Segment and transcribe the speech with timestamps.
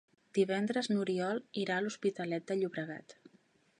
[0.37, 3.17] Divendres n'Oriol irà a l'Hospitalet de Llobregat.